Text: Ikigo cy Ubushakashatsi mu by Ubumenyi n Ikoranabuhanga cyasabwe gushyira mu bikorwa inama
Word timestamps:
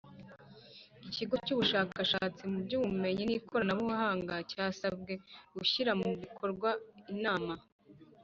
Ikigo 1.07 1.35
cy 1.45 1.51
Ubushakashatsi 1.53 2.41
mu 2.51 2.57
by 2.65 2.73
Ubumenyi 2.79 3.23
n 3.25 3.31
Ikoranabuhanga 3.37 4.33
cyasabwe 4.51 5.13
gushyira 5.55 5.91
mu 6.01 6.09
bikorwa 6.21 6.69
inama 7.13 7.53